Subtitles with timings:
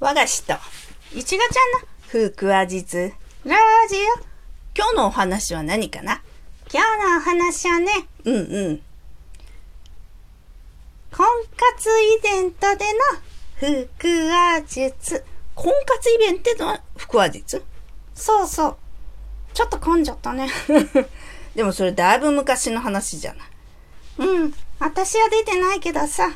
[0.00, 0.54] 和菓子と、
[1.14, 3.12] いちごちゃんの福話実
[3.44, 3.54] ラ
[3.86, 4.24] ジオ。
[4.74, 6.22] 今日のお話は何かな？
[6.72, 7.92] 今日のお話はね、
[8.24, 8.38] うんう
[8.70, 8.82] ん。
[11.12, 12.86] 婚活イベントで
[13.60, 15.22] の福話術。
[15.54, 17.62] 婚活イベントの福話実
[18.14, 18.76] そうそう。
[19.52, 20.48] ちょっと混んじゃったね。
[21.54, 23.48] でもそれだいぶ昔の話じゃない。
[24.16, 24.54] うん。
[24.78, 26.32] 私は出てないけどさ、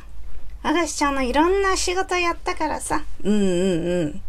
[0.64, 4.20] 和菓子ちゃんのいろんな仕事やったからさ、うんうんうん。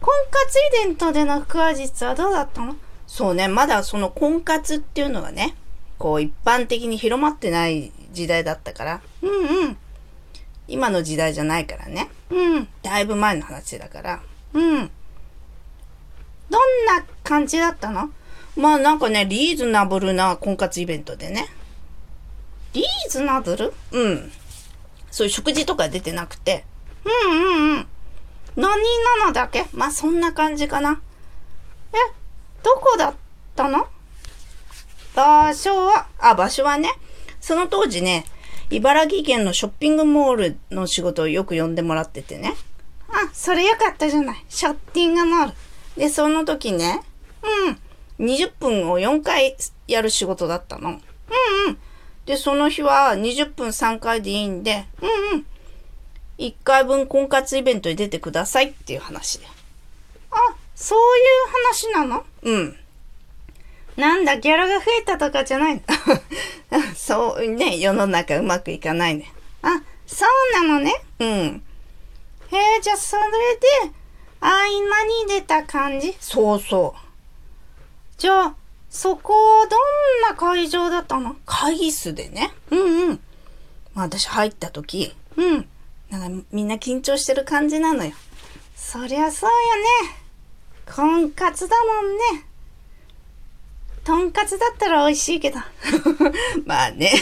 [0.00, 2.76] 婚活イベントでの福話術はどうだったの？
[3.06, 5.54] そうね、まだその婚活っていうのがね、
[5.98, 9.76] こう一般的に広まってない時代だったから、うんうん。
[10.66, 12.08] 今の時代じゃないからね。
[12.30, 12.68] うん。
[12.82, 14.22] だいぶ前の話だから。
[14.54, 14.90] うん。
[16.48, 18.10] どんな感じだったの？
[18.56, 21.48] まあなんかね、リーズナブルな婚活イベントでね。
[22.72, 23.74] リーズナブル？
[23.92, 24.32] うん。
[25.16, 26.66] そういう食事とか出てなくて。
[27.02, 27.86] うんうんうん。
[28.54, 28.68] 何
[29.18, 29.64] なのだけ？
[29.72, 31.00] まあそんな感じかな。
[31.90, 31.96] え、
[32.62, 33.14] どこだっ
[33.54, 33.86] たの？
[35.14, 36.90] 場所は、あ、場所はね、
[37.40, 38.26] その当時ね、
[38.68, 42.52] 茨城県のショッピングモールの仕事をよく呼んでもらっててね。
[43.08, 44.44] あ、それよかったじゃない。
[44.50, 45.52] ショッピングモール。
[45.96, 47.00] で、その時ね、
[48.18, 48.26] うん。
[48.26, 49.56] 20分を4回
[49.88, 50.90] やる仕事だったの。
[50.90, 50.96] うん
[51.68, 51.78] うん。
[52.26, 55.46] で、その日は20分3回でいいんで、うんうん。
[56.38, 59.46] 1回分婚活イベントに出てくださいっていう話で。
[60.30, 60.36] あ、
[60.74, 62.24] そういう話なの？
[62.42, 62.76] うん。
[63.96, 65.82] なんだ、ギャラが増えたとかじゃないの？
[66.94, 69.32] そうね、世の中うまくいかないね。
[69.62, 70.26] あ、そ
[70.60, 70.92] うなのね？
[71.20, 71.62] うん。
[72.50, 73.22] へえ、じゃあそれ
[73.84, 73.92] で、
[74.40, 76.14] 合間に出た感じ？
[76.20, 77.00] そうそう。
[78.18, 78.54] じゃあ、
[78.96, 81.36] そこはどんな会場だったの？
[81.44, 82.54] 会議室でね。
[82.70, 83.20] うんうん。
[83.92, 85.68] まあ私入った時、うん。
[86.08, 88.12] なんかみんな緊張してる感じなのよ。
[88.74, 89.56] そりゃそうよ
[90.06, 90.16] ね。
[90.90, 92.46] 婚活だもんね。
[94.02, 95.58] とんかつだったら美味しいけど。
[96.64, 97.12] まあね。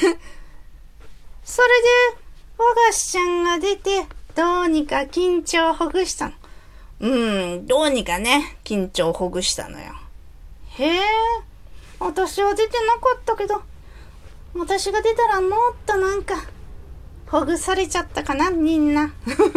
[1.43, 2.19] それで、
[2.57, 6.35] 和菓子ちゃんが出て、どうにか緊張をほぐしたの？
[7.01, 9.93] うん、どうにかね、緊張をほぐしたのよ。
[10.79, 11.01] へえ、
[12.05, 13.63] 私は出てなかったけど、
[14.55, 15.51] 私が出たらもっ
[15.87, 16.35] となんか、
[17.27, 19.11] ほぐされちゃったかな、みんな。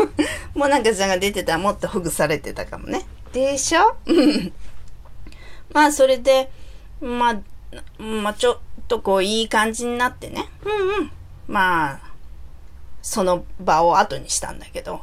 [0.55, 3.05] もなかちゃんが出てたらもっとほぐされてたかもね。
[3.33, 3.97] でしょ？
[5.73, 6.49] まあそれで、
[7.01, 10.49] まあ、まあちょっとこういい感じになってね。
[10.63, 11.11] うんうん。
[11.47, 11.99] まあ、
[13.01, 15.01] その場を後にしたんだけど。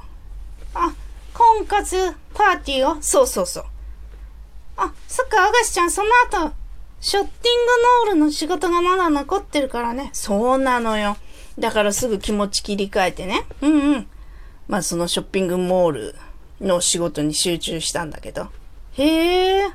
[0.74, 0.92] あ、
[1.34, 3.02] 婚活パーティーを？
[3.02, 3.64] そうそうそう。
[4.78, 6.08] あ、そっか、和菓子ちゃん、その
[6.48, 6.52] 後、
[7.04, 7.72] ショッピング
[8.06, 10.08] モールの仕事がまだ残ってるからね。
[10.14, 11.18] そうなのよ。
[11.58, 13.44] だからすぐ気持ち切り替えてね。
[13.60, 14.08] うんうん。
[14.68, 16.14] まあそのショッピングモール
[16.62, 18.48] の仕事に集中したんだけど。
[18.92, 19.70] へえ。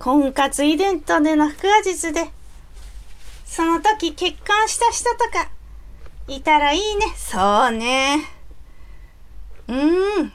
[0.00, 2.28] 婚活イベントでの腹話術で、
[3.44, 5.48] その時結婚した人とか、
[6.26, 7.06] いたらいいね。
[7.16, 8.24] そうね。
[9.68, 10.32] うーん。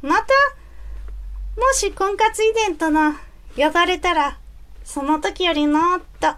[0.00, 0.24] また、
[1.60, 3.12] もし婚活イベントの
[3.56, 4.38] 呼ばれたら、
[4.84, 6.34] その時よりもっと、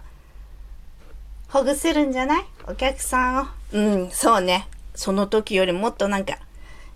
[1.47, 2.45] ほぐせるんじゃない？
[2.67, 3.47] お客さんを。
[3.71, 4.67] うん、そうね。
[4.93, 6.37] その時よりもっとなんか、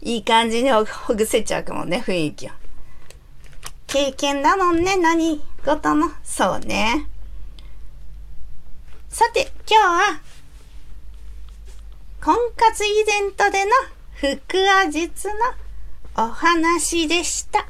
[0.01, 2.51] いい感じにほほぐせちゃうかもね、雰囲気を。
[3.87, 6.11] 経験だもんね、何事も。
[6.23, 7.07] そうね。
[9.09, 10.21] さて、今日は、
[12.21, 13.71] 婚活イベントでの
[14.15, 15.33] 腹話術の
[16.25, 17.65] お話でした。